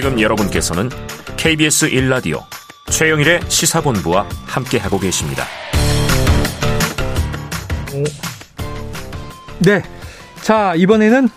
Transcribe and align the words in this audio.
지금 0.00 0.20
여러분께서는 0.20 0.90
KBS 1.36 1.90
1라디오 1.90 2.42
최영일의 2.88 3.40
시사본부와 3.48 4.28
함께하고 4.46 5.00
계십니다. 5.00 5.42
네. 9.58 9.82
자, 10.40 10.76
이번에는 10.76 11.28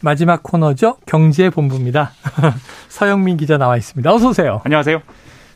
마지막 0.00 0.42
코너죠. 0.42 0.96
경제본부입니다. 1.06 2.10
서영민 2.90 3.36
기자 3.36 3.56
나와 3.56 3.76
있습니다. 3.76 4.12
어서 4.12 4.30
오세요. 4.30 4.62
안녕하세요. 4.64 5.00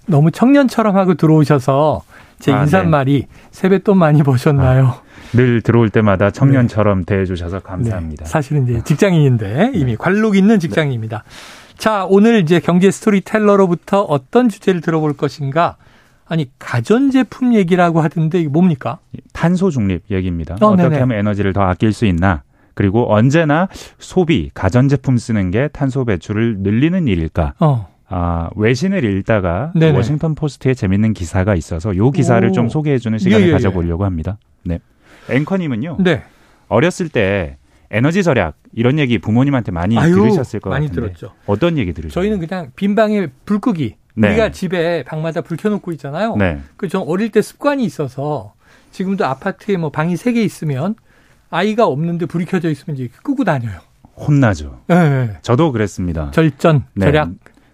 너무 0.06 0.30
청년처럼 0.30 0.96
하고 0.96 1.14
들어오셔서 1.14 2.02
제 2.38 2.52
아, 2.52 2.60
인사말이 2.60 3.22
네. 3.22 3.29
세뱃돈 3.50 3.98
많이 3.98 4.22
버셨나요? 4.22 4.86
아, 4.86 5.02
늘 5.32 5.62
들어올 5.62 5.90
때마다 5.90 6.30
청년처럼 6.30 7.06
대해주셔서 7.06 7.58
감사합니다. 7.58 8.24
네, 8.24 8.30
사실은 8.30 8.68
이제 8.68 8.82
직장인인데 8.84 9.73
이미 9.74 9.97
관록 9.97 10.37
있는 10.37 10.60
직장인입니다. 10.60 11.24
자, 11.82 12.06
오늘 12.09 12.38
이제 12.38 12.60
경제 12.60 12.92
스토리텔러로부터 12.92 14.02
어떤 14.02 14.48
주제를 14.48 14.80
들어볼 14.80 15.16
것인가? 15.16 15.78
아니, 16.27 16.48
가전제품 16.60 17.54
얘기라고 17.54 18.02
하던데 18.02 18.38
이게 18.38 18.48
뭡니까? 18.48 19.00
탄소 19.32 19.68
중립 19.68 20.04
얘기입니다. 20.09 20.54
어, 20.60 20.66
어, 20.68 20.76
떻게. 20.76 20.96
하면 20.96 21.18
에너지를 21.18 21.52
더 21.52 21.62
아낄 21.62 21.92
수 21.92 22.06
있나? 22.06 22.45
그리고 22.74 23.12
언제나 23.12 23.66
소비, 23.98 24.52
가전제품 24.54 25.16
쓰는 25.16 25.50
게 25.50 25.66
탄소 25.73 26.04
배출을 26.04 26.59
늘리는 26.59 27.09
일일까? 27.09 27.54
어. 27.59 27.88
아, 28.09 28.48
외신을 28.54 29.02
읽다가 29.02 29.73
네네. 29.74 29.96
워싱턴 29.96 30.37
포스트에 30.37 30.74
재밌는 30.74 31.14
기사가 31.14 31.56
있어서 31.56 31.96
요 31.96 32.12
기사를 32.12 32.48
오. 32.48 32.52
좀 32.52 32.68
소개해 32.68 32.98
주는 32.98 33.18
시간을 33.18 33.40
예, 33.40 33.46
예, 33.46 33.48
예. 33.48 33.52
가져보려고 33.54 34.04
합니다. 34.04 34.38
네. 34.62 34.78
앵커님은요, 35.28 35.96
네. 35.98 36.23
어렸을 36.68 37.09
때 37.09 37.56
에너지 37.92 38.23
절약 38.23 38.56
이런 38.73 38.98
얘기 38.98 39.19
부모님한테 39.19 39.70
많이 39.70 39.96
아유, 39.98 40.14
들으셨을 40.14 40.60
것 40.60 40.70
많이 40.70 40.88
같은데 40.88 41.09
들었죠. 41.15 41.35
어떤 41.46 41.76
얘기 41.79 41.93
들으셨어요? 41.93 42.23
저희는 42.23 42.45
그냥 42.46 42.73
빈 42.74 42.95
방에 42.95 43.29
불 43.45 43.60
끄기. 43.60 43.96
네. 44.15 44.29
우리가 44.29 44.51
집에 44.51 45.04
방마다 45.04 45.43
불 45.43 45.57
켜놓고 45.57 45.93
있잖아요. 45.93 46.37
네. 46.37 46.60
그전 46.76 47.02
어릴 47.07 47.30
때 47.30 47.40
습관이 47.43 47.85
있어서 47.85 48.54
지금도 48.90 49.24
아파트에 49.26 49.76
뭐 49.76 49.90
방이 49.90 50.16
세 50.16 50.32
개 50.32 50.43
있으면 50.43 50.95
아이가 51.51 51.87
없는데 51.87 52.26
불이 52.26 52.46
켜져 52.46 52.70
있으면 52.70 52.96
이제 52.96 53.09
끄고 53.23 53.45
다녀요. 53.45 53.79
혼나죠. 54.16 54.80
예, 54.90 54.95
예. 54.95 55.37
저도 55.43 55.73
그랬습니다. 55.73 56.30
절전, 56.32 56.85
네. 56.95 57.07
절약. 57.07 57.30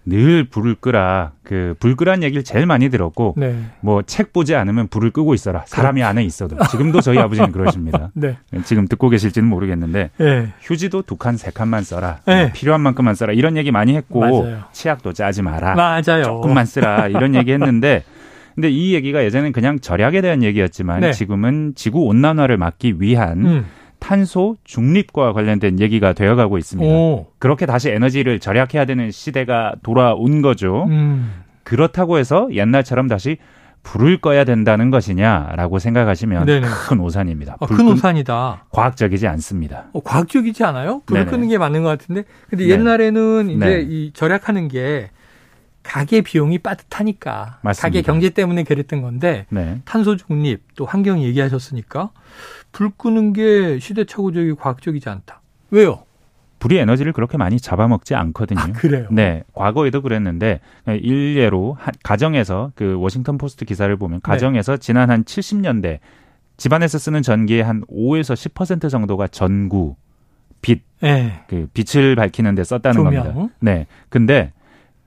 늘 0.08 0.44
불을 0.44 0.76
끄라. 0.80 1.32
그 1.42 1.74
불 1.80 1.96
끄란 1.96 2.22
얘기를 2.22 2.42
제일 2.44 2.66
많이 2.66 2.88
들었고 2.90 3.34
네. 3.36 3.56
뭐책 3.80 4.32
보지 4.32 4.54
않으면 4.54 4.88
불을 4.88 5.10
끄고 5.10 5.34
있어라. 5.34 5.64
사람이 5.66 6.02
안에 6.02 6.24
있어도. 6.24 6.56
지금도 6.70 7.00
저희 7.00 7.18
아버지는 7.18 7.52
그러십니다. 7.52 8.10
네. 8.14 8.36
지금 8.64 8.86
듣고 8.86 9.08
계실지는 9.08 9.48
모르겠는데 9.48 10.10
예. 10.20 10.48
휴지도 10.60 11.02
두 11.02 11.16
칸, 11.16 11.36
세 11.36 11.50
칸만 11.50 11.84
써라. 11.84 12.18
네. 12.26 12.52
필요한 12.52 12.80
만큼만 12.80 13.14
써라. 13.14 13.32
이런 13.32 13.56
얘기 13.56 13.70
많이 13.70 13.94
했고 13.96 14.20
맞아요. 14.20 14.64
치약도 14.72 15.12
짜지 15.12 15.42
마라. 15.42 15.74
맞아요. 15.74 16.22
조금만 16.24 16.66
쓰라. 16.66 17.08
이런 17.08 17.34
얘기 17.34 17.52
했는데 17.52 18.04
근데 18.54 18.70
이 18.70 18.92
얘기가 18.94 19.22
예전엔 19.24 19.52
그냥 19.52 19.78
절약에 19.78 20.20
대한 20.20 20.42
얘기였지만 20.42 21.00
네. 21.00 21.12
지금은 21.12 21.74
지구 21.76 22.00
온난화를 22.06 22.56
막기 22.56 22.96
위한 22.98 23.46
음. 23.46 23.66
탄소 23.98 24.56
중립과 24.64 25.32
관련된 25.32 25.80
얘기가 25.80 26.12
되어가고 26.12 26.58
있습니다. 26.58 26.90
오. 26.90 27.26
그렇게 27.38 27.66
다시 27.66 27.90
에너지를 27.90 28.38
절약해야 28.40 28.84
되는 28.84 29.10
시대가 29.10 29.74
돌아온 29.82 30.42
거죠. 30.42 30.84
음. 30.88 31.32
그렇다고 31.64 32.18
해서 32.18 32.48
옛날처럼 32.52 33.08
다시 33.08 33.36
불을 33.82 34.20
꺼야 34.20 34.44
된다는 34.44 34.90
것이냐라고 34.90 35.78
생각하시면 35.78 36.46
네네. 36.46 36.66
큰 36.88 37.00
오산입니다. 37.00 37.56
아, 37.60 37.66
불큰 37.66 37.86
끈- 37.86 37.92
오산이다. 37.94 38.66
과학적이지 38.70 39.26
않습니다. 39.28 39.86
어, 39.92 40.00
과학적이지 40.00 40.64
않아요? 40.64 41.02
불을 41.06 41.22
네네. 41.24 41.30
끄는 41.30 41.48
게 41.48 41.58
맞는 41.58 41.82
것 41.82 41.88
같은데. 41.90 42.24
근데 42.50 42.64
네. 42.66 42.70
옛날에는 42.70 43.50
이제 43.50 43.64
네. 43.64 43.86
이 43.88 44.10
절약하는 44.12 44.68
게 44.68 45.10
가계 45.88 46.20
비용이 46.20 46.58
빠듯하니까 46.58 47.60
맞습니다. 47.62 47.82
가계 47.88 48.02
경제 48.02 48.28
때문에 48.28 48.62
그랬던 48.62 49.00
건데 49.00 49.46
네. 49.48 49.80
탄소 49.86 50.16
중립 50.16 50.60
또 50.76 50.84
환경 50.84 51.22
얘기하셨으니까 51.22 52.10
불 52.72 52.90
끄는 52.90 53.32
게 53.32 53.78
시대착오적이고 53.78 54.56
과학적이지 54.56 55.08
않다. 55.08 55.40
왜요? 55.70 56.04
불이 56.58 56.76
에너지를 56.76 57.12
그렇게 57.14 57.38
많이 57.38 57.58
잡아먹지 57.58 58.14
않거든요. 58.16 58.60
아, 58.60 58.66
그래요. 58.72 59.06
네, 59.10 59.44
과거에도 59.54 60.02
그랬는데 60.02 60.60
일례로 60.86 61.76
한- 61.80 61.94
가정에서 62.02 62.72
그 62.74 62.98
워싱턴 62.98 63.38
포스트 63.38 63.64
기사를 63.64 63.92
네. 63.94 63.98
보면 63.98 64.20
가정에서 64.20 64.76
지난 64.76 65.10
한 65.10 65.24
70년대 65.24 66.00
집안에서 66.58 66.98
쓰는 66.98 67.22
전기의 67.22 67.62
한 67.62 67.82
5에서 67.90 68.34
10% 68.34 68.90
정도가 68.90 69.28
전구, 69.28 69.94
빛, 70.60 70.82
네. 71.00 71.44
그 71.46 71.68
빛을 71.72 72.14
밝히는 72.16 72.56
데 72.56 72.64
썼다는 72.64 72.94
조명. 73.04 73.24
겁니다. 73.24 73.54
네. 73.60 73.86
근데 74.10 74.52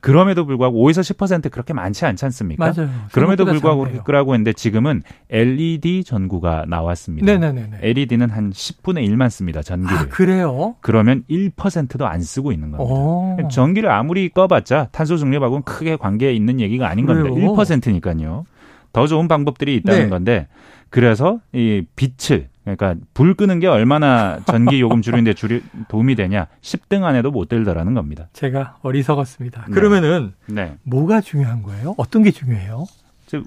그럼에도 0.01 0.45
불구하고 0.45 0.83
5에서 0.87 1.15
10% 1.15 1.51
그렇게 1.51 1.73
많지 1.73 2.05
않지 2.05 2.25
않습니까? 2.25 2.73
맞아요. 2.75 2.89
그럼에도 3.11 3.45
불구하고. 3.45 3.87
끄라고 4.03 4.33
했는데 4.33 4.51
지금은 4.51 5.03
LED 5.29 6.03
전구가 6.03 6.65
나왔습니다. 6.67 7.25
네네네네. 7.25 7.77
LED는 7.81 8.29
한 8.31 8.49
10분의 8.49 9.07
1만 9.07 9.29
씁니다. 9.29 9.61
전기를. 9.61 9.95
아, 9.95 10.05
그래요? 10.09 10.75
그러면 10.81 11.23
1%도 11.29 12.07
안 12.07 12.21
쓰고 12.21 12.51
있는 12.51 12.71
겁니다. 12.71 12.91
어. 12.91 13.37
전기를 13.49 13.89
아무리 13.91 14.29
꺼봤자 14.29 14.89
탄소 14.91 15.17
중립하고는 15.17 15.63
크게 15.63 15.95
관계 15.95 16.33
있는 16.33 16.59
얘기가 16.59 16.89
아닌 16.89 17.05
겁니다. 17.05 17.29
그래요? 17.29 17.53
1%니까요. 17.53 18.45
더 18.93 19.07
좋은 19.07 19.27
방법들이 19.27 19.75
있다는 19.77 20.03
네. 20.03 20.09
건데 20.09 20.47
그래서 20.89 21.39
이 21.53 21.83
빛을 21.95 22.49
그러니까 22.63 22.95
불 23.13 23.33
끄는 23.33 23.59
게 23.59 23.67
얼마나 23.67 24.39
전기 24.45 24.79
요금 24.81 25.01
줄이는데 25.01 25.33
줄이 25.33 25.63
도움이 25.87 26.15
되냐 26.15 26.47
10등 26.61 27.03
안에도 27.03 27.31
못 27.31 27.49
들더라는 27.49 27.93
겁니다. 27.93 28.29
제가 28.33 28.77
어리석었습니다. 28.81 29.65
네. 29.67 29.73
그러면은 29.73 30.33
네. 30.45 30.77
뭐가 30.83 31.21
중요한 31.21 31.63
거예요? 31.63 31.95
어떤 31.97 32.21
게 32.21 32.31
중요해요? 32.31 32.85
즉, 33.25 33.45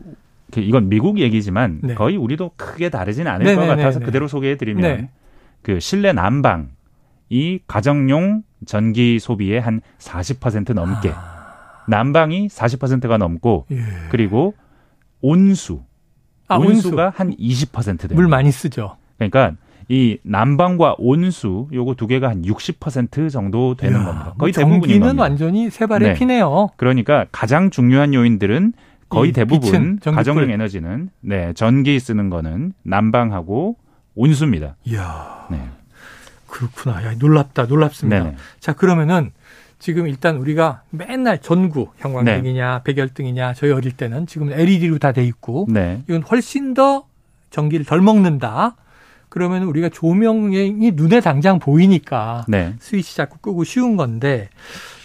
그 0.52 0.60
이건 0.60 0.88
미국 0.88 1.18
얘기지만 1.18 1.80
네. 1.82 1.94
거의 1.94 2.16
우리도 2.16 2.52
크게 2.56 2.88
다르진 2.90 3.26
않을 3.28 3.46
네, 3.46 3.54
것 3.54 3.62
네, 3.62 3.66
같아서 3.68 3.98
네, 3.98 3.98
네. 4.00 4.06
그대로 4.06 4.26
소개해드리면 4.26 4.82
네. 4.82 5.10
그 5.62 5.78
실내 5.78 6.12
난방 6.12 6.70
이 7.28 7.60
가정용 7.66 8.42
전기 8.66 9.18
소비의 9.18 9.60
한 9.60 9.80
40% 9.98 10.74
넘게 10.74 11.12
난방이 11.88 12.48
40%가 12.48 13.16
넘고 13.18 13.66
예. 13.70 13.76
그리고 14.10 14.54
온수 15.20 15.82
아, 16.48 16.56
온수. 16.56 16.70
온수가 16.88 17.14
한20% 17.16 17.84
됩니다. 17.84 18.14
물 18.14 18.28
많이 18.28 18.50
쓰죠. 18.52 18.96
그러니까 19.18 19.52
이 19.88 20.18
난방과 20.22 20.96
온수 20.98 21.68
요거 21.72 21.94
두 21.94 22.06
개가 22.06 22.28
한 22.28 22.42
60% 22.42 23.30
정도 23.30 23.74
되는 23.74 23.98
이야, 23.98 24.04
겁니다. 24.06 24.24
뭐 24.26 24.34
거의 24.38 24.52
대부분인 24.52 25.00
전기는. 25.00 25.18
완전히 25.18 25.70
세 25.70 25.86
발의 25.86 26.08
네. 26.10 26.14
피네요. 26.14 26.70
그러니까 26.76 27.26
가장 27.32 27.70
중요한 27.70 28.14
요인들은 28.14 28.72
거의 29.10 29.30
이 29.30 29.32
대부분 29.32 29.98
빛은. 30.00 30.14
가정용 30.14 30.50
에너지는 30.50 31.10
네 31.20 31.52
전기 31.52 32.00
쓰는 32.00 32.30
거는 32.30 32.72
난방하고 32.82 33.76
온수입니다. 34.14 34.76
이야, 34.84 35.46
네. 35.50 35.60
그렇구나. 36.46 37.04
야, 37.04 37.14
놀랍다, 37.18 37.64
놀랍습니다. 37.64 38.22
네네. 38.22 38.36
자, 38.60 38.72
그러면은 38.74 39.32
지금 39.80 40.06
일단 40.06 40.36
우리가 40.36 40.82
맨날 40.90 41.40
전구, 41.40 41.88
형광등이냐, 41.98 42.82
백열등이냐, 42.84 43.54
저희 43.54 43.72
어릴 43.72 43.92
때는 43.92 44.26
지금 44.26 44.52
LED로 44.52 44.98
다 44.98 45.12
돼 45.12 45.24
있고, 45.24 45.66
네. 45.68 46.02
이건 46.08 46.22
훨씬 46.22 46.72
더 46.74 47.06
전기를 47.50 47.84
덜 47.84 48.00
먹는다. 48.00 48.76
그러면 49.34 49.64
우리가 49.64 49.88
조명이 49.88 50.92
눈에 50.94 51.18
당장 51.18 51.58
보이니까 51.58 52.44
네. 52.46 52.72
스위치 52.78 53.16
자꾸 53.16 53.38
끄고 53.38 53.64
쉬운 53.64 53.96
건데, 53.96 54.48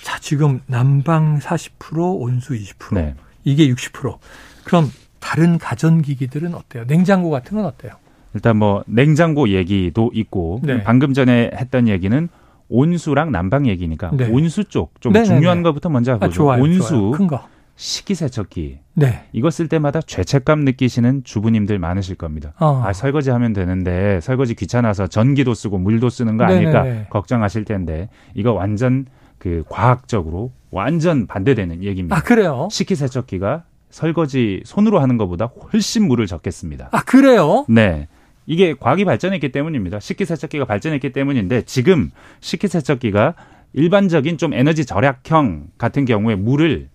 자, 0.03 0.19
지금 0.19 0.61
난방 0.67 1.39
40%, 1.39 2.21
온수 2.21 2.53
20%, 2.53 2.93
네. 2.93 3.15
이게 3.43 3.67
60%. 3.67 4.19
그럼 4.65 4.91
다른 5.19 5.57
가전기기들은 5.57 6.53
어때요? 6.53 6.83
냉장고 6.85 7.31
같은 7.31 7.57
건 7.57 7.65
어때요? 7.65 7.93
일단 8.35 8.57
뭐 8.57 8.83
냉장고 8.85 9.49
얘기도 9.49 10.11
있고 10.13 10.61
네. 10.63 10.83
방금 10.83 11.15
전에 11.15 11.49
했던 11.55 11.87
얘기는 11.87 12.29
온수랑 12.69 13.31
난방 13.31 13.65
얘기니까 13.65 14.11
네. 14.13 14.29
온수 14.29 14.63
쪽좀 14.65 15.11
네네네. 15.11 15.37
중요한 15.37 15.63
것부터 15.63 15.89
먼저 15.89 16.11
하고 16.13 16.25
아, 16.25 16.29
좋아요. 16.29 16.61
온수 16.61 16.87
좋아요. 16.87 17.11
큰 17.11 17.25
거. 17.25 17.47
식기세척기 17.79 18.79
네. 18.95 19.23
이거 19.31 19.49
쓸 19.49 19.69
때마다 19.69 20.01
죄책감 20.01 20.65
느끼시는 20.65 21.23
주부님들 21.23 21.79
많으실 21.79 22.15
겁니다. 22.15 22.53
어. 22.59 22.83
아 22.85 22.91
설거지 22.91 23.29
하면 23.29 23.53
되는데 23.53 24.19
설거지 24.19 24.53
귀찮아서 24.55 25.07
전기도 25.07 25.53
쓰고 25.53 25.77
물도 25.77 26.09
쓰는 26.09 26.35
거 26.35 26.45
네네네. 26.45 26.75
아닐까 26.75 27.09
걱정하실 27.09 27.63
텐데 27.63 28.09
이거 28.33 28.51
완전 28.51 29.05
그 29.37 29.63
과학적으로 29.69 30.51
완전 30.71 31.25
반대되는 31.25 31.81
얘기입니다. 31.85 32.17
아, 32.17 32.21
그래요? 32.21 32.67
식기세척기가 32.69 33.63
설거지 33.89 34.61
손으로 34.65 34.99
하는 34.99 35.15
것보다 35.15 35.45
훨씬 35.45 36.05
물을 36.05 36.27
적겠습니다. 36.27 36.89
아, 36.91 37.01
그래요? 37.03 37.65
네. 37.69 38.09
이게 38.45 38.73
과학이 38.77 39.05
발전했기 39.05 39.53
때문입니다. 39.53 40.01
식기세척기가 40.01 40.65
발전했기 40.65 41.13
때문인데 41.13 41.61
지금 41.61 42.11
식기세척기가 42.41 43.35
일반적인 43.71 44.37
좀 44.37 44.53
에너지 44.53 44.85
절약형 44.85 45.67
같은 45.77 46.03
경우에 46.03 46.35
물을 46.35 46.89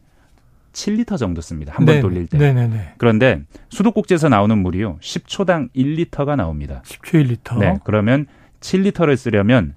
7리터 0.74 1.16
정도 1.16 1.40
씁니다. 1.40 1.72
한번 1.74 1.94
네, 1.94 2.00
돌릴 2.02 2.26
때. 2.26 2.36
네네네. 2.36 2.94
그런데 2.98 3.40
수도꼭지에서 3.70 4.28
나오는 4.28 4.58
물이요. 4.58 4.98
10초당 5.00 5.70
1리터가 5.74 6.36
나옵니다. 6.36 6.82
10초 6.84 7.24
1리터. 7.24 7.58
네. 7.58 7.78
그러면 7.84 8.26
7리터를 8.60 9.16
쓰려면 9.16 9.74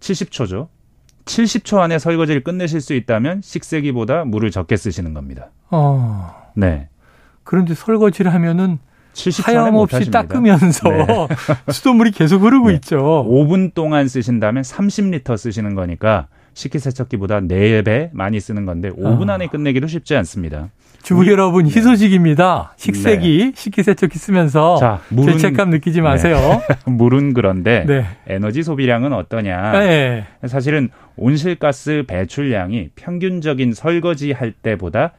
70초죠. 0.00 0.68
70초 1.24 1.78
안에 1.78 1.98
설거지를 1.98 2.42
끝내실 2.42 2.80
수 2.80 2.94
있다면 2.94 3.40
식세기보다 3.42 4.24
물을 4.24 4.50
적게 4.50 4.76
쓰시는 4.76 5.14
겁니다. 5.14 5.50
어. 5.70 6.34
네. 6.56 6.88
그런데 7.44 7.74
설거지를 7.74 8.34
하면은 8.34 8.78
70초 9.14 9.48
안에 9.48 9.58
하염없이. 9.58 10.10
닦으면서 10.10 10.88
네. 10.88 11.06
수돗물이 11.70 12.10
계속 12.10 12.42
흐르고 12.42 12.68
네. 12.68 12.74
있죠. 12.74 12.98
5분 13.28 13.74
동안 13.74 14.08
쓰신다면 14.08 14.62
30리터 14.64 15.36
쓰시는 15.36 15.74
거니까 15.74 16.26
식기세척기보다 16.54 17.40
4배 17.40 18.10
많이 18.12 18.40
쓰는 18.40 18.66
건데 18.66 18.90
5분 18.90 19.30
아. 19.30 19.34
안에 19.34 19.46
끝내기도 19.48 19.86
쉽지 19.86 20.14
않습니다. 20.16 20.70
주부 21.02 21.26
여러분 21.26 21.66
희소식입니다. 21.66 22.74
식세기, 22.76 23.52
식기세척기 23.56 24.18
쓰면서 24.18 24.76
네. 24.76 24.80
자, 24.80 25.00
물은- 25.12 25.32
죄책감 25.32 25.70
느끼지 25.70 25.98
네. 25.98 26.02
마세요. 26.02 26.62
물은 26.86 27.34
그런데 27.34 27.84
네. 27.88 28.04
에너지 28.28 28.62
소비량은 28.62 29.12
어떠냐? 29.12 29.72
네. 29.80 30.26
사실은 30.46 30.90
온실가스 31.16 32.04
배출량이 32.06 32.90
평균적인 32.94 33.72
설거지 33.72 34.30
할 34.32 34.52
때보다 34.52 35.14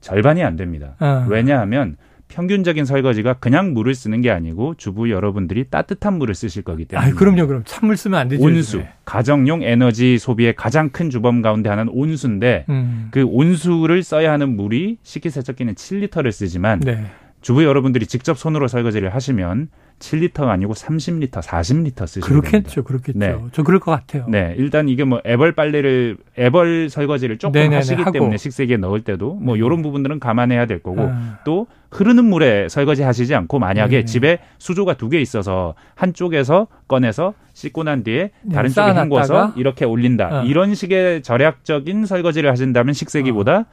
절반이 0.00 0.44
안 0.44 0.54
됩니다. 0.56 0.94
어. 1.00 1.26
왜냐하면 1.28 1.96
평균적인 2.28 2.84
설거지가 2.84 3.34
그냥 3.34 3.74
물을 3.74 3.94
쓰는 3.94 4.20
게 4.20 4.30
아니고 4.30 4.74
주부 4.76 5.10
여러분들이 5.10 5.64
따뜻한 5.70 6.18
물을 6.18 6.34
쓰실 6.34 6.62
거기 6.62 6.84
때문에 6.84 7.10
아, 7.10 7.14
그럼요, 7.14 7.46
그럼 7.46 7.62
찬물 7.64 7.96
쓰면 7.96 8.18
안 8.18 8.28
되죠. 8.28 8.42
온수 8.42 8.78
요즘에. 8.78 8.92
가정용 9.04 9.62
에너지 9.62 10.18
소비의 10.18 10.54
가장 10.56 10.90
큰 10.90 11.10
주범 11.10 11.42
가운데 11.42 11.68
하나는 11.70 11.92
온수인데 11.94 12.64
음. 12.68 13.08
그 13.10 13.22
온수를 13.24 14.02
써야 14.02 14.32
하는 14.32 14.56
물이 14.56 14.98
식기세척기는 15.02 15.74
7리터를 15.74 16.32
쓰지만 16.32 16.80
네. 16.80 17.04
주부 17.40 17.62
여러분들이 17.62 18.06
직접 18.06 18.38
손으로 18.38 18.68
설거지를 18.68 19.14
하시면 19.14 19.68
7리터가 19.98 20.48
아니고 20.48 20.74
30리터, 20.74 21.40
40리터 21.42 22.06
쓰시는 22.06 22.26
겁니다. 22.28 22.50
그렇겠죠, 22.50 22.82
그렇겠죠. 22.84 23.18
네. 23.18 23.36
저 23.52 23.62
그럴 23.62 23.80
것 23.80 23.90
같아요. 23.92 24.26
네, 24.28 24.54
일단 24.58 24.88
이게 24.88 25.04
뭐 25.04 25.20
애벌 25.24 25.52
빨래를 25.52 26.18
애벌 26.38 26.90
설거지를 26.90 27.38
조금 27.38 27.52
네네네, 27.52 27.76
하시기 27.76 28.02
하고. 28.02 28.12
때문에 28.12 28.36
식세기에 28.36 28.76
넣을 28.78 29.02
때도 29.02 29.34
뭐 29.34 29.58
요런 29.58 29.82
부분들은 29.82 30.20
감안해야 30.20 30.66
될 30.66 30.82
거고 30.82 31.02
아. 31.10 31.38
또 31.44 31.66
흐르는 31.90 32.24
물에 32.24 32.68
설거지 32.68 33.02
하시지 33.02 33.34
않고 33.34 33.58
만약에 33.60 33.90
네네. 33.90 34.04
집에 34.04 34.38
수조가 34.58 34.94
두 34.94 35.08
개 35.08 35.20
있어서 35.20 35.74
한쪽에서 35.94 36.66
꺼내서 36.88 37.34
씻고 37.52 37.84
난 37.84 38.02
뒤에 38.02 38.30
네, 38.42 38.54
다른 38.54 38.70
쪽에? 38.70 38.90
헹궈서 38.92 39.52
이렇게 39.56 39.84
올린다. 39.84 40.40
어. 40.40 40.44
이런 40.44 40.74
식의 40.74 41.22
절약적인 41.22 42.04
설거지를 42.06 42.50
하신다면 42.50 42.94
식세기보다 42.94 43.66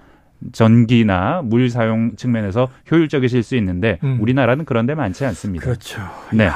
전기나 0.51 1.41
물 1.43 1.69
사용 1.69 2.15
측면에서 2.15 2.69
효율적이실 2.89 3.43
수 3.43 3.55
있는데 3.57 3.99
음. 4.03 4.17
우리나라는 4.21 4.65
그런 4.65 4.85
데 4.85 4.95
많지 4.95 5.25
않습니다. 5.25 5.63
그렇죠. 5.63 6.01
네. 6.33 6.49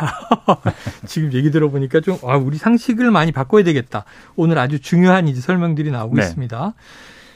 지금 1.06 1.32
얘기 1.34 1.52
들어보니까 1.52 2.02
좀, 2.02 2.18
아, 2.24 2.36
우리 2.38 2.58
상식을 2.58 3.12
많이 3.12 3.32
바꿔야 3.32 3.64
되겠다. 3.64 4.06
오늘 4.36 4.58
아주 4.58 4.80
중요한 4.80 5.28
이제 5.28 5.42
설명들이 5.42 5.92
나오고 5.92 6.16
네. 6.16 6.24
있습니다. 6.24 6.74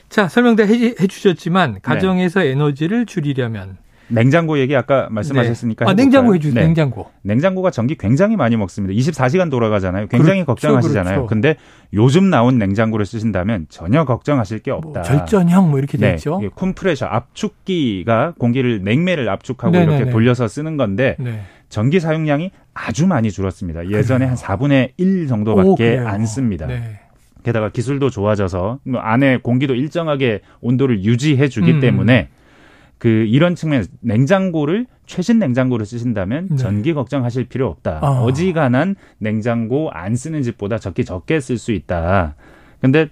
자, 0.09 0.27
설명 0.27 0.55
다 0.55 0.63
해, 0.63 0.73
해 0.73 1.07
주셨지만, 1.07 1.79
가정에서 1.81 2.43
에너지를 2.43 3.05
줄이려면. 3.05 3.77
냉장고 4.09 4.59
얘기 4.59 4.75
아까 4.75 5.07
말씀하셨으니까 5.11 5.85
네. 5.85 5.91
아? 5.91 5.93
냉장고 5.93 6.35
해주세요, 6.35 6.55
네. 6.55 6.65
냉장고. 6.65 7.09
냉장고가 7.21 7.71
전기 7.71 7.95
굉장히 7.95 8.35
많이 8.35 8.57
먹습니다. 8.57 8.93
24시간 8.93 9.49
돌아가잖아요. 9.49 10.07
굉장히 10.07 10.43
그렇죠, 10.43 10.67
걱정하시잖아요. 10.67 11.15
그렇죠. 11.15 11.27
근데 11.27 11.55
요즘 11.93 12.29
나온 12.29 12.57
냉장고를 12.57 13.05
쓰신다면 13.05 13.67
전혀 13.69 14.05
걱정하실 14.05 14.59
게뭐 14.59 14.77
없다. 14.83 15.03
절전형 15.03 15.69
뭐 15.69 15.79
이렇게 15.79 15.97
돼 15.97 16.09
네, 16.09 16.13
있죠. 16.15 16.39
이게 16.41 16.49
콤프레셔 16.53 17.05
압축기가 17.05 18.33
공기를 18.37 18.83
냉매를 18.83 19.29
압축하고 19.29 19.71
네네네. 19.71 19.97
이렇게 19.97 20.11
돌려서 20.11 20.47
쓰는 20.47 20.77
건데 20.77 21.15
네. 21.19 21.41
전기 21.69 21.99
사용량이 21.99 22.51
아주 22.73 23.07
많이 23.07 23.31
줄었습니다. 23.31 23.89
예전에 23.89 24.25
한 24.25 24.35
4분의 24.35 24.91
1 24.97 25.27
정도밖에 25.27 25.69
오, 25.69 25.75
그래요. 25.75 26.07
안 26.07 26.25
씁니다. 26.25 26.65
네. 26.65 26.99
게다가 27.43 27.69
기술도 27.69 28.09
좋아져서 28.09 28.79
뭐 28.83 28.99
안에 28.99 29.37
공기도 29.37 29.73
일정하게 29.75 30.41
온도를 30.61 31.03
유지해 31.03 31.47
주기 31.47 31.71
음. 31.73 31.79
때문에 31.79 32.29
그 32.99 33.07
이런 33.07 33.55
측면 33.55 33.85
냉장고를 34.01 34.85
최신 35.07 35.39
냉장고를 35.39 35.85
쓰신다면 35.85 36.49
네. 36.51 36.55
전기 36.57 36.93
걱정하실 36.93 37.45
필요 37.45 37.67
없다. 37.67 37.99
아. 38.03 38.21
어지간한 38.21 38.95
냉장고 39.17 39.89
안 39.91 40.15
쓰는 40.15 40.43
집보다 40.43 40.77
적게 40.77 41.03
적게 41.03 41.39
쓸 41.39 41.57
수 41.57 41.71
있다. 41.71 42.35
근데 42.81 43.07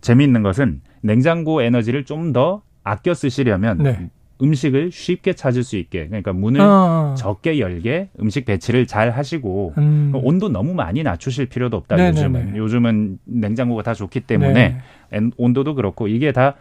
재미있는 0.00 0.42
것은 0.42 0.80
냉장고 1.02 1.62
에너지를 1.62 2.04
좀 2.04 2.32
더 2.32 2.62
아껴 2.84 3.12
쓰시려면 3.12 3.78
네. 3.82 4.08
음식을 4.42 4.90
쉽게 4.92 5.34
찾을 5.34 5.64
수 5.64 5.76
있게 5.76 6.06
그러니까 6.06 6.32
문을 6.32 6.60
어. 6.60 7.14
적게 7.18 7.58
열게 7.58 8.08
음식 8.20 8.44
배치를 8.46 8.86
잘 8.86 9.10
하시고 9.10 9.74
음. 9.76 10.12
온도 10.14 10.48
너무 10.48 10.72
많이 10.74 11.02
낮추실 11.02 11.46
필요도 11.46 11.76
없다. 11.76 11.96
네네네. 11.96 12.16
요즘은 12.20 12.56
요즘은 12.56 13.18
냉장고가 13.24 13.82
다 13.82 13.92
좋기 13.94 14.20
때문에 14.20 14.52
네. 14.52 14.78
엔- 15.12 15.32
온도도 15.36 15.74
그렇고 15.74 16.06
이게 16.08 16.32
다 16.32 16.54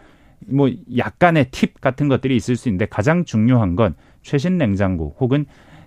뭐 0.48 0.70
약간의 0.98 1.48
팁 1.52 1.80
같은 1.82 2.08
것들이 2.08 2.36
있을 2.36 2.56
수 2.56 2.70
있는데 2.70 2.86
가장 2.86 3.26
중요한 3.26 3.76
건 3.76 3.96
최신 4.22 4.58
냉장고 4.58 5.16
혹은 5.20 5.46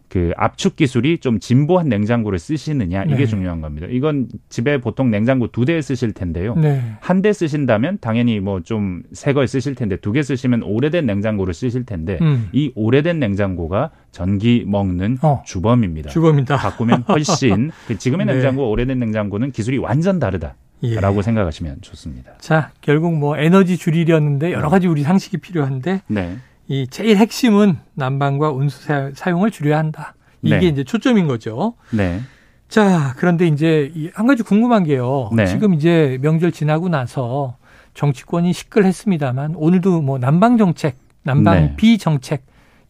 그 0.09 0.31
압축 0.37 0.77
기술이 0.77 1.21
좀 1.21 1.41
진보한 1.41 1.89
냉장고를 1.89 2.39
쓰시느냐 2.39 3.05
이게 3.05 3.17
네. 3.17 3.27
중요한 3.27 3.63
겁니다. 3.63 3.87
이건 3.89 4.29
집에 4.51 4.79
보통 4.79 5.11
냉장고 5.11 5.47
두 5.47 5.65
대 5.65 5.81
쓰실 5.81 6.13
텐데요. 6.13 6.55
네. 6.55 6.83
한대 7.01 7.33
쓰신다면 7.33 7.97
당연히 8.03 8.39
뭐 8.39 8.61
좀 8.61 9.05
새 9.15 9.33
걸 9.33 9.49
쓰실 9.49 9.75
텐데 9.75 9.97
두 9.97 10.13
개 10.13 10.23
쓰시면 10.23 10.65
오래된 10.65 11.07
냉장고를 11.07 11.55
쓰실 11.55 11.87
텐데 11.87 12.19
음. 12.21 12.51
이 12.53 12.73
오래된 12.75 13.21
냉장고가 13.21 13.91
전기 14.11 14.65
먹는 14.67 15.17
어. 15.23 15.43
주범입니다. 15.47 16.11
주범이다. 16.11 16.57
바꾸면 16.59 17.05
훨씬 17.09 17.71
그 17.89 17.97
지금의 17.97 18.27
네. 18.27 18.35
냉장고 18.35 18.71
오래된 18.71 18.99
냉장고는 18.99 19.51
기술이 19.51 19.79
완전 19.79 20.19
다르다 20.19 20.57
라고 20.83 21.19
예. 21.19 21.23
생각하시면 21.23 21.79
좋습니다. 21.83 22.33
자, 22.39 22.73
결국 22.81 23.15
뭐 23.17 23.37
에너지 23.39 23.77
줄이려는데 23.77 24.53
여러 24.53 24.69
가지 24.69 24.89
우리 24.89 25.03
상식이 25.03 25.37
필요한데 25.39 26.03
네. 26.09 26.37
이 26.69 26.87
제일 26.91 27.17
핵심은 27.19 27.79
난방과 27.95 28.51
온수 28.51 28.83
사- 28.85 29.11
사용을 29.15 29.51
줄여야 29.51 29.79
한다. 29.79 30.15
이게 30.43 30.59
네. 30.59 30.67
이제 30.67 30.85
초점인 30.85 31.29
거죠. 31.29 31.75
네. 31.93 32.21
자, 32.69 33.15
그런데 33.17 33.47
이제 33.47 33.93
이한 33.95 34.27
가지 34.27 34.43
궁금한 34.43 34.83
게요. 34.85 35.31
네. 35.35 35.47
지금 35.47 35.75
이제 35.75 36.19
명절 36.23 36.51
지나고 36.51 36.89
나서 36.89 37.57
정치권이 37.95 38.53
시끌했습니다만 38.53 39.55
오늘도 39.55 40.01
뭐 40.03 40.19
난방 40.19 40.57
정책, 40.57 40.97
난방 41.23 41.55
네. 41.61 41.75
비정책 41.77 42.45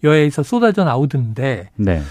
여야에서 0.04 0.42
쏟아져 0.42 0.84
나오던데 0.84 1.70
네. 1.76 2.02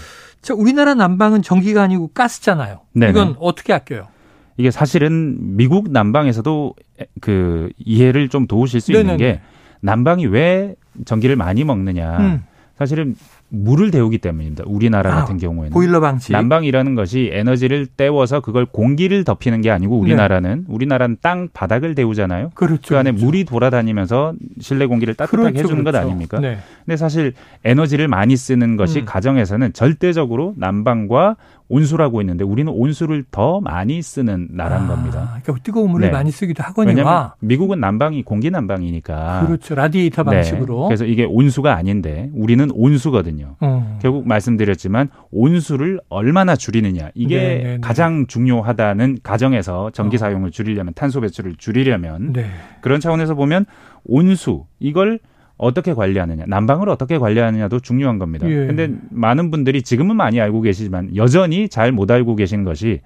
자, 0.42 0.54
우리나라 0.54 0.94
난방은 0.94 1.42
전기가 1.42 1.82
아니고 1.82 2.08
가스잖아요. 2.08 2.80
네네. 2.92 3.10
이건 3.10 3.36
어떻게 3.40 3.72
아껴요? 3.72 4.08
이게 4.56 4.70
사실은 4.70 5.56
미국 5.56 5.90
난방에서도 5.90 6.74
그 7.20 7.70
이해를 7.78 8.28
좀 8.28 8.46
도우실 8.46 8.80
수 8.80 8.92
있는 8.92 9.06
네네네. 9.06 9.18
게 9.18 9.40
난방이 9.80 10.26
왜 10.26 10.74
전기를 11.04 11.36
많이 11.36 11.64
먹느냐. 11.64 12.18
음, 12.18 12.42
사실은 12.78 13.14
물을 13.54 13.90
데우기 13.90 14.16
때문입니다. 14.18 14.64
우리나라 14.66 15.12
아, 15.12 15.16
같은 15.16 15.36
경우에는. 15.36 15.72
보일러 15.72 16.00
방식. 16.00 16.32
난방이라는 16.32 16.94
것이 16.94 17.28
에너지를 17.32 17.84
때워서 17.86 18.40
그걸 18.40 18.64
공기를 18.64 19.24
덮이는 19.24 19.60
게 19.60 19.70
아니고 19.70 19.98
우리나라는 19.98 20.64
우리나라는 20.68 21.18
땅 21.20 21.48
바닥을 21.52 21.94
데우잖아요. 21.94 22.46
네. 22.46 22.50
그렇죠. 22.54 22.82
그 22.88 22.96
안에 22.96 23.10
그렇죠. 23.10 23.26
물이 23.26 23.44
돌아다니면서 23.44 24.32
실내 24.60 24.86
공기를 24.86 25.14
따뜻하게 25.14 25.50
그렇죠, 25.50 25.58
해주는 25.58 25.84
것 25.84 25.90
그렇죠. 25.90 26.06
아닙니까? 26.08 26.40
네. 26.40 26.58
근데 26.86 26.96
사실 26.96 27.34
에너지를 27.64 28.08
많이 28.08 28.36
쓰는 28.36 28.78
것이 28.78 29.00
음. 29.00 29.04
가정에서는 29.04 29.74
절대적으로 29.74 30.54
난방과 30.56 31.36
온수라고 31.72 32.20
있는데 32.20 32.44
우리는 32.44 32.70
온수를 32.70 33.24
더 33.30 33.60
많이 33.62 34.02
쓰는 34.02 34.48
나라인 34.50 34.84
아, 34.84 34.88
겁니다. 34.88 35.38
그러니까 35.42 35.64
뜨거운 35.64 35.90
물을 35.90 36.06
네. 36.08 36.12
많이 36.12 36.30
쓰기도 36.30 36.62
왜냐하면 36.76 37.06
하거니와 37.06 37.34
미국은 37.40 37.80
난방이 37.80 38.22
공기 38.24 38.50
난방이니까 38.50 39.46
그렇죠. 39.46 39.74
라디에이터 39.74 40.22
네. 40.24 40.30
방식으로. 40.30 40.84
그래서 40.84 41.06
이게 41.06 41.24
온수가 41.24 41.74
아닌데 41.74 42.30
우리는 42.34 42.70
온수거든요. 42.70 43.56
어. 43.60 43.98
결국 44.02 44.28
말씀드렸지만 44.28 45.08
온수를 45.30 45.98
얼마나 46.10 46.56
줄이느냐 46.56 47.10
이게 47.14 47.38
네, 47.38 47.48
네, 47.48 47.62
네. 47.62 47.78
가장 47.80 48.26
중요하다는 48.26 49.20
가정에서 49.22 49.90
전기 49.92 50.18
사용을 50.18 50.50
줄이려면 50.50 50.92
탄소 50.92 51.22
배출을 51.22 51.54
줄이려면 51.56 52.34
네. 52.34 52.50
그런 52.82 53.00
차원에서 53.00 53.34
보면 53.34 53.64
온수 54.04 54.66
이걸 54.78 55.20
어떻게 55.62 55.94
관리하느냐, 55.94 56.44
난방을 56.48 56.88
어떻게 56.88 57.18
관리하느냐도 57.18 57.80
중요한 57.80 58.18
겁니다. 58.18 58.48
예. 58.50 58.66
근데 58.66 58.90
많은 59.10 59.50
분들이 59.50 59.82
지금은 59.82 60.16
많이 60.16 60.40
알고 60.40 60.60
계시지만 60.62 61.14
여전히 61.16 61.68
잘 61.68 61.92
못 61.92 62.10
알고 62.10 62.36
계신 62.36 62.64
것이 62.64 63.00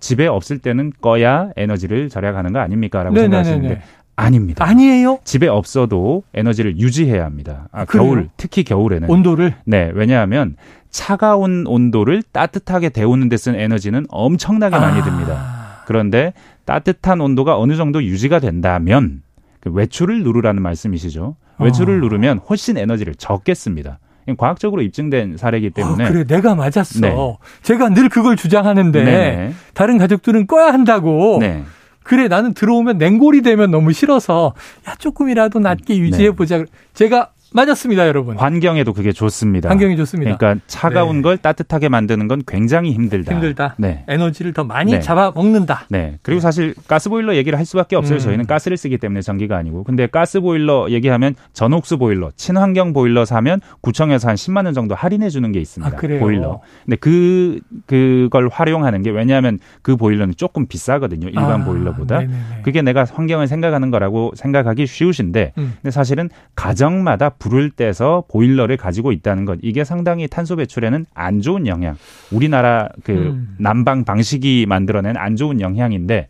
집에 0.00 0.26
없을 0.26 0.58
때는 0.58 0.92
꺼야 1.00 1.50
에너지를 1.56 2.08
절약하는 2.08 2.52
거 2.52 2.58
아닙니까라고 2.58 3.14
네네네네. 3.14 3.44
생각하시는데 3.44 3.82
아닙니다. 4.16 4.64
아니에요. 4.64 5.18
집에 5.24 5.46
없어도 5.46 6.24
에너지를 6.34 6.78
유지해야 6.78 7.24
합니다. 7.24 7.68
아, 7.72 7.84
그래요? 7.84 8.04
겨울, 8.04 8.28
특히 8.36 8.64
겨울에는. 8.64 9.08
온도를. 9.08 9.54
네, 9.64 9.90
왜냐하면 9.94 10.56
차가운 10.90 11.64
온도를 11.66 12.22
따뜻하게 12.32 12.88
데우는 12.90 13.28
데 13.28 13.36
쓴 13.36 13.54
에너지는 13.54 14.06
엄청나게 14.08 14.76
많이 14.76 15.00
아. 15.00 15.04
듭니다. 15.04 15.82
그런데 15.86 16.32
따뜻한 16.64 17.20
온도가 17.20 17.58
어느 17.58 17.76
정도 17.76 18.02
유지가 18.02 18.40
된다면 18.40 19.22
그 19.60 19.70
외출을 19.70 20.22
누르라는 20.22 20.60
말씀이시죠. 20.62 21.36
외출을 21.60 21.98
어. 21.98 22.00
누르면 22.00 22.40
훨씬 22.48 22.76
에너지를 22.76 23.14
적게 23.14 23.54
씁니다. 23.54 23.98
과학적으로 24.36 24.82
입증된 24.82 25.36
사례이기 25.36 25.70
때문에 25.70 26.04
아, 26.04 26.08
그래, 26.08 26.24
내가 26.24 26.54
맞았어. 26.54 27.00
네. 27.00 27.14
제가 27.62 27.88
늘 27.88 28.08
그걸 28.08 28.36
주장하는데 28.36 29.04
네. 29.04 29.52
다른 29.74 29.98
가족들은 29.98 30.46
꺼야 30.46 30.72
한다고. 30.72 31.38
네. 31.40 31.64
그래 32.02 32.28
나는 32.28 32.54
들어오면 32.54 32.98
냉골이 32.98 33.42
되면 33.42 33.70
너무 33.70 33.92
싫어서 33.92 34.54
야 34.88 34.94
조금이라도 34.98 35.60
낮게 35.60 35.98
유지해 35.98 36.30
보자. 36.32 36.64
제가 36.94 37.30
맞았습니다, 37.52 38.06
여러분. 38.06 38.36
환경에도 38.38 38.92
그게 38.92 39.12
좋습니다. 39.12 39.68
환경이 39.68 39.96
좋습니다. 39.96 40.36
그러니까 40.36 40.62
차가운 40.66 41.16
네. 41.16 41.22
걸 41.22 41.36
따뜻하게 41.36 41.88
만드는 41.88 42.28
건 42.28 42.42
굉장히 42.46 42.92
힘들다. 42.92 43.32
힘들다. 43.34 43.74
네. 43.78 44.04
에너지를 44.08 44.52
더 44.52 44.64
많이 44.64 44.92
네. 44.92 45.00
잡아 45.00 45.32
먹는다. 45.34 45.86
네. 45.88 46.18
그리고 46.22 46.40
사실 46.40 46.74
가스보일러 46.86 47.34
얘기를 47.36 47.58
할 47.58 47.66
수밖에 47.66 47.96
없어요. 47.96 48.18
음. 48.18 48.20
저희는 48.20 48.46
가스를 48.46 48.76
쓰기 48.76 48.98
때문에 48.98 49.22
전기가 49.22 49.56
아니고. 49.56 49.84
근데 49.84 50.06
가스보일러 50.06 50.90
얘기하면 50.90 51.34
전옥수 51.52 51.98
보일러, 51.98 52.30
친환경 52.36 52.92
보일러 52.92 53.24
사면 53.24 53.60
구청에서 53.80 54.28
한 54.28 54.36
10만 54.36 54.66
원 54.66 54.74
정도 54.74 54.94
할인해 54.94 55.28
주는 55.30 55.50
게 55.50 55.60
있습니다. 55.60 55.96
아, 55.96 55.98
그래요? 55.98 56.20
보일러. 56.20 56.60
근데 56.84 56.96
그 56.96 57.60
그걸 57.86 58.48
활용하는 58.48 59.02
게 59.02 59.10
왜냐하면 59.10 59.58
그 59.82 59.96
보일러는 59.96 60.34
조금 60.36 60.66
비싸거든요. 60.66 61.28
일반 61.28 61.62
아, 61.62 61.64
보일러보다. 61.64 62.18
네네네. 62.20 62.38
그게 62.62 62.82
내가 62.82 63.04
환경을 63.04 63.48
생각하는 63.48 63.90
거라고 63.90 64.32
생각하기 64.36 64.86
쉬우신데 64.86 65.52
음. 65.58 65.74
근데 65.82 65.90
사실은 65.90 66.28
가정마다 66.54 67.30
불을 67.40 67.70
때서 67.70 68.24
보일러를 68.28 68.76
가지고 68.76 69.10
있다는 69.10 69.44
것 69.44 69.58
이게 69.62 69.82
상당히 69.82 70.28
탄소 70.28 70.54
배출에는 70.54 71.06
안 71.12 71.40
좋은 71.40 71.66
영향. 71.66 71.96
우리나라 72.30 72.88
그 73.02 73.12
음. 73.12 73.56
난방 73.58 74.04
방식이 74.04 74.66
만들어낸 74.68 75.16
안 75.16 75.34
좋은 75.34 75.60
영향인데 75.60 76.28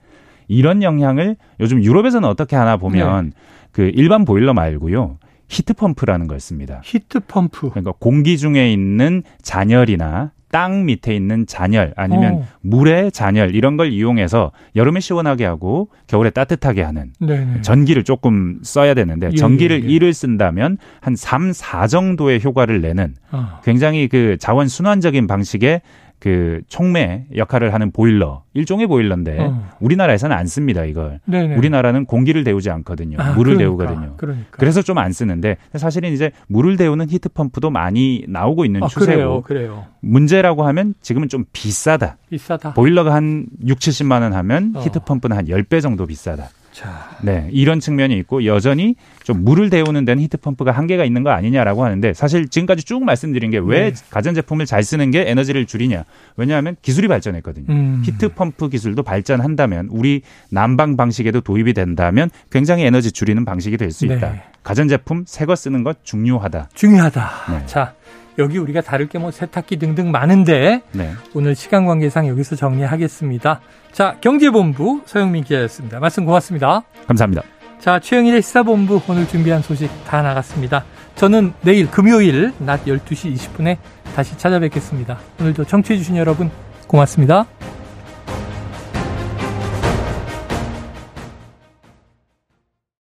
이런 0.48 0.82
영향을 0.82 1.36
요즘 1.60 1.84
유럽에서는 1.84 2.26
어떻게 2.26 2.56
하나 2.56 2.78
보면 2.78 3.26
네. 3.26 3.30
그 3.72 3.92
일반 3.94 4.24
보일러 4.24 4.54
말고요. 4.54 5.18
히트 5.48 5.74
펌프라는 5.74 6.28
걸 6.28 6.40
씁니다. 6.40 6.80
히트 6.84 7.20
펌프. 7.26 7.70
그러니까 7.70 7.92
공기 7.98 8.38
중에 8.38 8.72
있는 8.72 9.22
잔열이나 9.42 10.32
땅 10.50 10.84
밑에 10.84 11.14
있는 11.14 11.46
잔열 11.46 11.92
아니면 11.96 12.34
오. 12.34 12.44
물의 12.62 13.12
잔열 13.12 13.54
이런 13.54 13.76
걸 13.76 13.92
이용해서 13.92 14.52
여름에 14.76 15.00
시원하게 15.00 15.44
하고 15.44 15.90
겨울에 16.06 16.30
따뜻하게 16.30 16.82
하는 16.82 17.12
네네. 17.20 17.62
전기를 17.62 18.04
조금 18.04 18.58
써야 18.62 18.94
되는데 18.94 19.30
예, 19.32 19.36
전기를 19.36 19.84
예, 19.84 19.88
예. 19.88 19.98
1을 19.98 20.12
쓴다면 20.12 20.78
한 21.00 21.16
3, 21.16 21.52
4 21.52 21.86
정도의 21.86 22.42
효과를 22.42 22.80
내는 22.80 23.14
어. 23.30 23.60
굉장히 23.64 24.08
그 24.08 24.36
자원 24.38 24.68
순환적인 24.68 25.26
방식의 25.26 25.82
그 26.20 26.60
촉매 26.68 27.26
역할을 27.34 27.74
하는 27.74 27.90
보일러 27.90 28.44
일종의 28.54 28.86
보일러인데 28.86 29.38
어. 29.40 29.68
우리나라에서는 29.80 30.36
안 30.36 30.46
씁니다 30.46 30.84
이걸 30.84 31.18
네네. 31.24 31.56
우리나라는 31.56 32.04
공기를 32.04 32.44
데우지 32.44 32.70
않거든요 32.70 33.16
아, 33.18 33.32
물을 33.32 33.56
그러니까, 33.56 33.86
데우거든요 33.86 34.14
그러니까. 34.16 34.46
그래서 34.52 34.82
좀 34.82 34.98
안 35.00 35.12
쓰는데 35.12 35.56
사실은 35.76 36.12
이제 36.12 36.30
물을 36.46 36.76
데우는 36.76 37.08
히트 37.08 37.30
펌프도 37.30 37.70
많이 37.70 38.24
나오고 38.28 38.66
있는 38.66 38.82
아, 38.82 38.86
추세고 38.86 39.42
그래요, 39.42 39.42
그래요. 39.42 39.86
문제라고 40.00 40.64
하면 40.66 40.92
지금은 41.00 41.28
좀 41.28 41.46
비싸다 41.54 42.18
비싸다 42.28 42.74
보일러가 42.74 43.14
한 43.14 43.46
6, 43.66 43.78
70만 43.78 44.20
원 44.20 44.34
하면 44.34 44.74
어. 44.76 44.80
히트 44.80 45.00
펌프는 45.00 45.36
한 45.36 45.46
10배 45.46 45.80
정도 45.80 46.06
비싸다 46.06 46.50
자. 46.72 47.10
네, 47.22 47.48
이런 47.50 47.80
측면이 47.80 48.16
있고 48.18 48.44
여전히 48.44 48.94
좀 49.24 49.44
물을 49.44 49.70
데우는 49.70 50.04
데는 50.04 50.22
히트펌프가 50.22 50.70
한계가 50.70 51.04
있는 51.04 51.22
거 51.24 51.30
아니냐라고 51.30 51.84
하는데 51.84 52.14
사실 52.14 52.48
지금까지 52.48 52.84
쭉 52.84 53.04
말씀드린 53.04 53.50
게 53.50 53.66
왜 53.66 53.90
네. 53.90 53.92
가전제품을 54.10 54.66
잘 54.66 54.82
쓰는 54.82 55.10
게 55.10 55.28
에너지를 55.28 55.66
줄이냐. 55.66 56.04
왜냐하면 56.36 56.76
기술이 56.80 57.08
발전했거든요. 57.08 57.66
음. 57.70 58.02
히트펌프 58.04 58.68
기술도 58.68 59.02
발전한다면 59.02 59.88
우리 59.90 60.22
난방 60.50 60.96
방식에도 60.96 61.40
도입이 61.40 61.74
된다면 61.74 62.30
굉장히 62.50 62.84
에너지 62.84 63.10
줄이는 63.12 63.44
방식이 63.44 63.76
될 63.76 63.90
수 63.90 64.06
있다. 64.06 64.30
네. 64.32 64.42
가전제품 64.62 65.24
새 65.26 65.44
거 65.46 65.56
쓰는 65.56 65.82
것 65.82 66.04
중요하다. 66.04 66.68
중요하다. 66.74 67.30
네. 67.50 67.66
자, 67.66 67.94
여기 68.38 68.58
우리가 68.58 68.80
다를 68.80 69.08
게 69.08 69.18
뭐 69.18 69.30
세탁기 69.30 69.76
등등 69.78 70.10
많은데 70.10 70.80
네. 70.92 71.12
오늘 71.34 71.54
시간 71.54 71.84
관계상 71.84 72.26
여기서 72.28 72.56
정리하겠습니다. 72.56 73.60
자, 73.92 74.16
경제본부 74.20 75.02
서영민 75.04 75.44
기자였습니다. 75.44 75.98
말씀 76.00 76.24
고맙습니다. 76.24 76.82
감사합니다. 77.06 77.42
자, 77.80 77.98
최영일의 77.98 78.40
시사본부 78.42 79.00
오늘 79.08 79.26
준비한 79.28 79.60
소식 79.62 79.90
다 80.04 80.22
나갔습니다. 80.22 80.84
저는 81.16 81.52
내일 81.62 81.90
금요일 81.90 82.52
낮 82.58 82.84
12시 82.84 83.34
20분에 83.34 83.76
다시 84.14 84.36
찾아뵙겠습니다. 84.38 85.18
오늘도 85.40 85.64
청취해주신 85.64 86.16
여러분 86.16 86.50
고맙습니다. 86.86 87.46